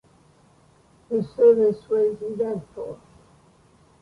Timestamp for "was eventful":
1.87-2.99